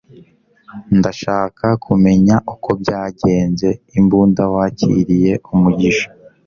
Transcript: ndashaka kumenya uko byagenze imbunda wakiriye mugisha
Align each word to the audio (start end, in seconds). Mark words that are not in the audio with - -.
ndashaka 0.97 1.65
kumenya 1.85 2.35
uko 2.53 2.69
byagenze 2.81 3.67
imbunda 3.97 4.43
wakiriye 4.53 5.31
mugisha 5.61 6.07